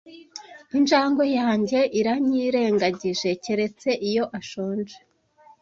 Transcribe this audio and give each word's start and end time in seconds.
Injangwe 0.77 1.25
yanjye 1.39 1.79
iranyirengagije, 1.99 3.29
keretse 3.43 3.89
iyo 4.09 4.23
ashonje. 4.39 4.97